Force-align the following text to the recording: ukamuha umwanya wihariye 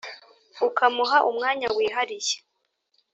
ukamuha 0.67 1.17
umwanya 1.29 1.67
wihariye 1.77 2.35